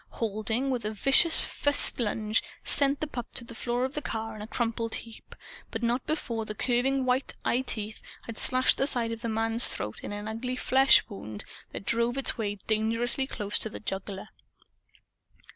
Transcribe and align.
Halding, 0.13 0.71
with 0.71 0.83
a 0.83 0.89
vicious 0.91 1.43
fist 1.45 1.99
lunge, 1.99 2.41
sent 2.63 3.01
the 3.01 3.05
pup 3.05 3.27
to 3.35 3.43
the 3.43 3.53
floor 3.53 3.85
of 3.85 3.93
the 3.93 4.01
car 4.01 4.35
in 4.35 4.41
a 4.41 4.47
crumpled 4.47 4.95
heap, 4.95 5.35
but 5.69 5.83
not 5.83 6.07
before 6.07 6.43
the 6.43 6.55
curving 6.55 7.05
white 7.05 7.35
eyeteeth 7.45 8.01
had 8.23 8.35
slashed 8.39 8.79
the 8.79 8.87
side 8.87 9.11
of 9.11 9.21
the 9.21 9.29
man's 9.29 9.71
throat 9.71 9.99
in 10.01 10.11
an 10.11 10.27
ugly 10.27 10.55
flesh 10.55 11.07
wound 11.07 11.45
that 11.71 11.85
drove 11.85 12.17
its 12.17 12.35
way 12.35 12.55
dangerously 12.65 13.27
close 13.27 13.59
to 13.59 13.69
the 13.69 13.79
jugular. 13.79 14.29